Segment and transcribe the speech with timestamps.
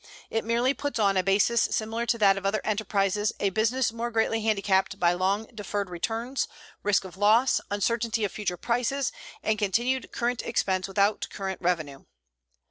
[0.31, 4.09] It merely puts on a basis similar to that of other enterprises a business more
[4.09, 6.47] greatly handicapped by long deferred returns,
[6.81, 9.11] risk of loss, uncertainty of future prices,
[9.43, 12.05] and continued current expense without current revenue.